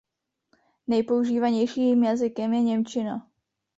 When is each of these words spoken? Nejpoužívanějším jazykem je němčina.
Nejpoužívanějším 0.87 2.03
jazykem 2.03 2.53
je 2.53 2.61
němčina. 2.61 3.27